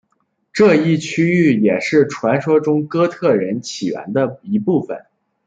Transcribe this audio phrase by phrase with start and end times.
[0.51, 5.05] 这一区域也是传说中哥特人起源的一部分。